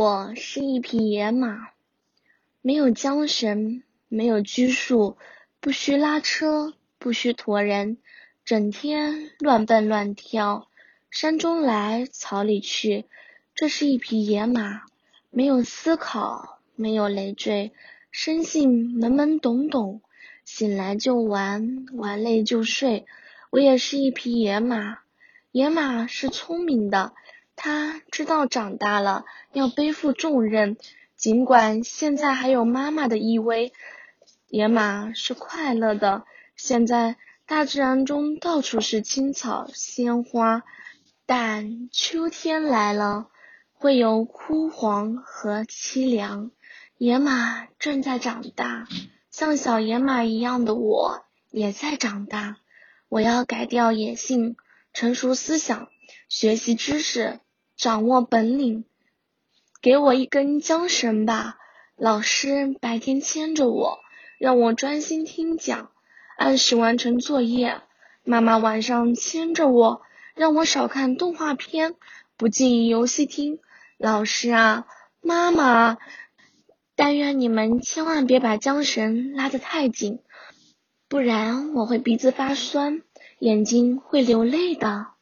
[0.00, 1.70] 我是一匹野马，
[2.62, 5.16] 没有缰绳，没有拘束，
[5.58, 7.98] 不需拉车，不需驮人，
[8.44, 10.68] 整天乱蹦乱跳，
[11.10, 13.06] 山中来，草里去。
[13.56, 14.82] 这是一匹野马，
[15.30, 17.72] 没有思考，没有累赘，
[18.12, 20.00] 生性懵懵懂懂，
[20.44, 23.04] 醒来就玩，玩累就睡。
[23.50, 25.00] 我也是一匹野马，
[25.50, 27.14] 野马是聪明的。
[27.60, 30.76] 他知道长大了要背负重任，
[31.16, 33.72] 尽管现在还有妈妈的依偎。
[34.46, 36.24] 野马是快乐的，
[36.56, 37.16] 现在
[37.46, 40.62] 大自然中到处是青草鲜花，
[41.26, 43.28] 但秋天来了，
[43.72, 46.52] 会有枯黄和凄凉。
[46.96, 48.86] 野马正在长大，
[49.30, 52.56] 像小野马一样的我也在长大。
[53.08, 54.56] 我要改掉野性，
[54.92, 55.88] 成熟思想，
[56.28, 57.40] 学习知识。
[57.78, 58.84] 掌握本领，
[59.80, 61.58] 给我一根缰绳吧。
[61.96, 64.00] 老师白天牵着我，
[64.36, 65.92] 让我专心听讲，
[66.36, 67.80] 按时完成作业。
[68.24, 70.02] 妈妈晚上牵着我，
[70.34, 71.94] 让我少看动画片，
[72.36, 73.60] 不进游戏厅。
[73.96, 74.86] 老师啊，
[75.20, 75.98] 妈妈，
[76.96, 80.18] 但愿你们千万别把缰绳拉得太紧，
[81.08, 83.02] 不然我会鼻子发酸，
[83.38, 85.17] 眼睛会流泪的。